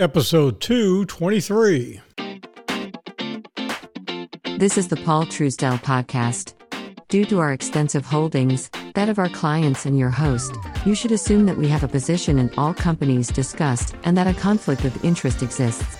[0.00, 2.00] Episode 223.
[4.56, 6.54] This is the Paul Truesdell podcast.
[7.08, 10.54] Due to our extensive holdings, that of our clients and your host,
[10.86, 14.34] you should assume that we have a position in all companies discussed and that a
[14.34, 15.96] conflict of interest exists.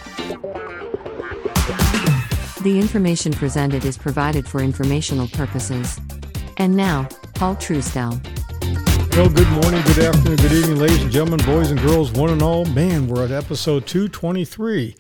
[2.63, 6.01] The information presented is provided for informational purposes.
[6.57, 8.38] And now, Paul Truesdell.
[9.19, 12.41] Well, good morning, good afternoon, good evening, ladies and gentlemen, boys and girls, one and
[12.41, 12.65] all.
[12.67, 14.95] Man, we're at episode 223.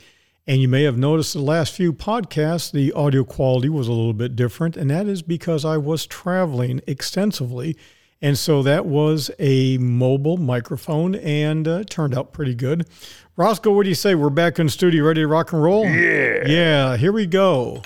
[0.48, 4.12] And you may have noticed the last few podcasts, the audio quality was a little
[4.12, 4.76] bit different.
[4.76, 7.76] And that is because I was traveling extensively.
[8.20, 12.88] And so that was a mobile microphone and uh, turned out pretty good.
[13.36, 14.16] Roscoe, what do you say?
[14.16, 15.84] We're back in the studio, ready to rock and roll?
[15.84, 16.42] Yeah.
[16.44, 17.82] Yeah, here we go.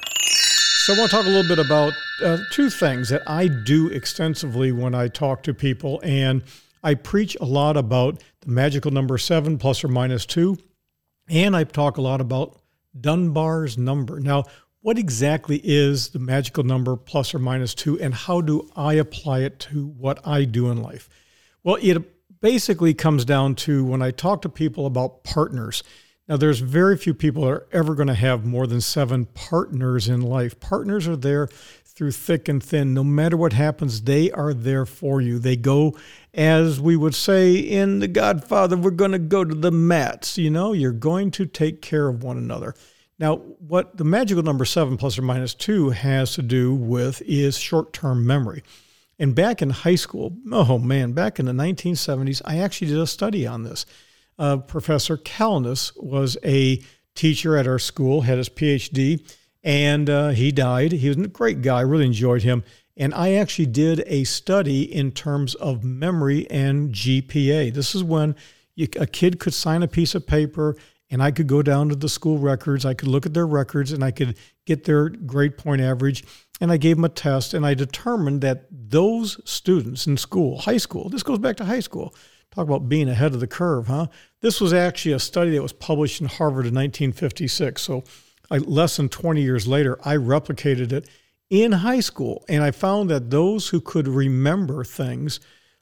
[0.86, 3.88] So I want to talk a little bit about uh, two things that I do
[3.88, 6.00] extensively when I talk to people.
[6.04, 6.42] And
[6.82, 10.58] I preach a lot about the magical number seven plus or minus two.
[11.28, 12.60] And I talk a lot about
[12.98, 14.20] Dunbar's number.
[14.20, 14.44] Now,
[14.80, 19.40] what exactly is the magical number plus or minus two, and how do I apply
[19.40, 21.08] it to what I do in life?
[21.62, 25.84] Well, it basically comes down to when I talk to people about partners.
[26.28, 30.08] Now, there's very few people that are ever going to have more than seven partners
[30.08, 30.58] in life.
[30.58, 31.48] Partners are there
[32.02, 32.92] through thick and thin.
[32.92, 35.38] No matter what happens, they are there for you.
[35.38, 35.96] They go,
[36.34, 40.36] as we would say in The Godfather, we're going to go to the mats.
[40.36, 42.74] You know, you're going to take care of one another.
[43.20, 47.56] Now, what the magical number seven plus or minus two has to do with is
[47.56, 48.64] short term memory.
[49.20, 53.06] And back in high school, oh man, back in the 1970s, I actually did a
[53.06, 53.86] study on this.
[54.40, 56.82] Uh, Professor Calanis was a
[57.14, 59.24] teacher at our school, had his PhD,
[59.64, 60.92] and uh, he died.
[60.92, 62.64] He was a great guy, really enjoyed him.
[62.96, 67.72] And I actually did a study in terms of memory and GPA.
[67.72, 68.36] This is when
[68.74, 70.76] you, a kid could sign a piece of paper
[71.10, 72.84] and I could go down to the school records.
[72.84, 74.36] I could look at their records and I could
[74.66, 76.24] get their grade point average.
[76.60, 80.76] And I gave them a test and I determined that those students in school, high
[80.76, 82.14] school, this goes back to high school,
[82.50, 84.06] talk about being ahead of the curve, huh?
[84.40, 87.82] This was actually a study that was published in Harvard in 1956.
[87.82, 88.04] So
[88.58, 91.08] less than 20 years later, I replicated it
[91.50, 92.44] in high school.
[92.48, 95.40] And I found that those who could remember things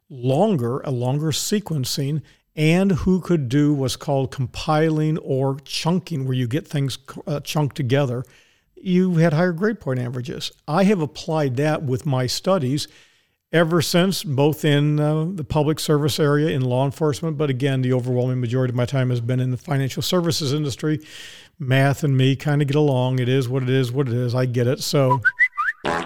[0.09, 2.23] longer, a longer sequencing,
[2.57, 7.77] and who could do what's called compiling or chunking, where you get things uh, chunked
[7.77, 8.25] together,
[8.75, 10.51] you had higher grade point averages.
[10.67, 12.89] I have applied that with my studies
[13.53, 17.93] ever since, both in uh, the public service area, in law enforcement, but again, the
[17.93, 21.01] overwhelming majority of my time has been in the financial services industry.
[21.59, 23.19] Math and me kind of get along.
[23.19, 24.35] It is what it is, what it is.
[24.35, 24.81] I get it.
[24.81, 25.21] So,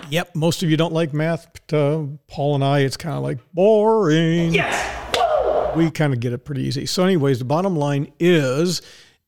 [0.08, 1.46] yep, most of you don't like math.
[1.52, 4.52] But, uh, Paul and I, it's kind of like boring.
[4.54, 4.92] Yes.
[5.76, 6.86] We kind of get it pretty easy.
[6.86, 8.82] So, anyways, the bottom line is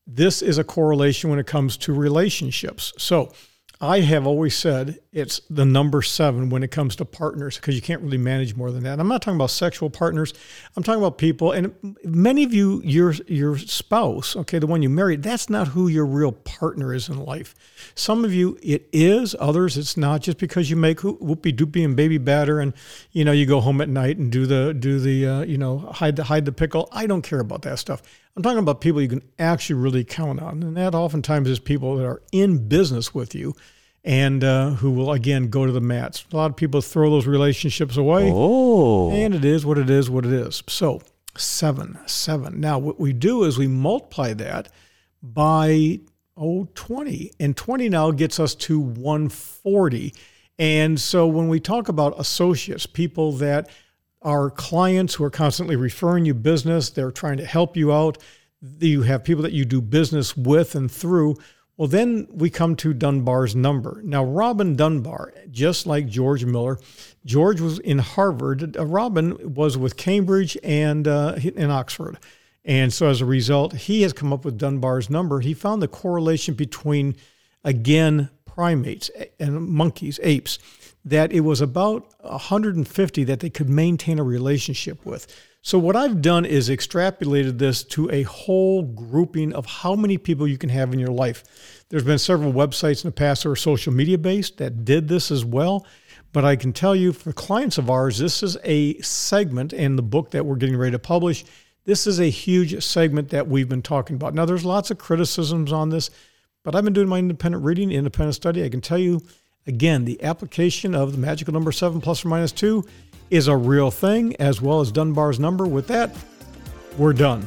[0.06, 2.92] this is a correlation when it comes to relationships.
[2.98, 3.32] So,
[3.80, 7.80] I have always said it's the number seven when it comes to partners because you
[7.80, 9.00] can't really manage more than that.
[9.00, 10.34] I'm not talking about sexual partners.
[10.76, 14.90] I'm talking about people, and many of you, your your spouse, okay, the one you
[14.90, 17.54] married, that's not who your real partner is in life.
[17.94, 19.34] Some of you, it is.
[19.40, 20.20] Others, it's not.
[20.20, 22.74] Just because you make whoopie doopie and baby batter, and
[23.12, 25.78] you know you go home at night and do the do the uh, you know
[25.78, 26.90] hide the hide the pickle.
[26.92, 28.02] I don't care about that stuff.
[28.36, 30.62] I'm talking about people you can actually really count on.
[30.62, 33.54] And that oftentimes is people that are in business with you
[34.06, 36.24] and uh, who will, again, go to the mats.
[36.32, 38.30] A lot of people throw those relationships away.
[38.32, 39.10] Oh.
[39.10, 40.62] And it is what it is, what it is.
[40.68, 41.02] So,
[41.36, 42.60] seven, seven.
[42.60, 44.68] Now, what we do is we multiply that
[45.20, 45.98] by,
[46.36, 47.32] oh, 20.
[47.40, 50.14] And 20 now gets us to 140.
[50.56, 53.68] And so when we talk about associates, people that
[54.22, 56.90] are clients who are constantly referring you business.
[56.90, 58.18] They're trying to help you out.
[58.78, 61.36] You have people that you do business with and through.
[61.76, 64.00] Well, then we come to Dunbar's number.
[64.02, 66.78] Now, Robin Dunbar, just like George Miller,
[67.26, 68.76] George was in Harvard.
[68.76, 72.18] Uh, Robin was with Cambridge and uh, in Oxford.
[72.64, 75.40] And so as a result, he has come up with Dunbar's number.
[75.40, 77.14] He found the correlation between,
[77.62, 80.58] again, primates and monkeys, apes
[81.04, 85.26] that it was about 150 that they could maintain a relationship with.
[85.62, 90.48] So, what I've done is extrapolated this to a whole grouping of how many people
[90.48, 91.84] you can have in your life.
[91.88, 95.30] There's been several websites in the past that are social media based that did this
[95.30, 95.86] as well.
[96.32, 100.02] But I can tell you for clients of ours, this is a segment in the
[100.02, 101.44] book that we're getting ready to publish.
[101.84, 104.34] This is a huge segment that we've been talking about.
[104.34, 106.10] Now, there's lots of criticisms on this,
[106.66, 108.62] but I've been doing my independent reading, independent study.
[108.62, 109.22] I can tell you
[109.68, 112.84] Again, the application of the magical number seven plus or minus two
[113.30, 115.66] is a real thing, as well as Dunbar's number.
[115.66, 116.14] With that,
[116.96, 117.44] we're done.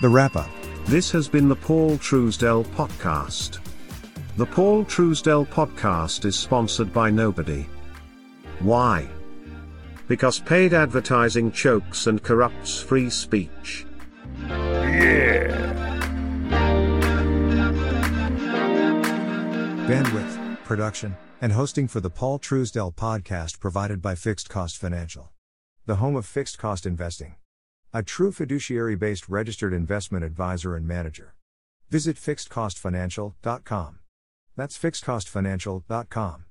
[0.00, 0.48] The wrap up.
[0.86, 3.58] This has been the Paul Truesdell Podcast.
[4.38, 7.66] The Paul Truesdell Podcast is sponsored by nobody.
[8.60, 9.06] Why?
[10.08, 13.85] Because paid advertising chokes and corrupts free speech.
[19.86, 25.30] Bandwidth, production, and hosting for the Paul Truesdell podcast provided by Fixed Cost Financial,
[25.86, 27.36] the home of fixed cost investing.
[27.94, 31.36] A true fiduciary based registered investment advisor and manager.
[31.88, 34.00] Visit fixedcostfinancial.com.
[34.56, 36.45] That's fixedcostfinancial.com.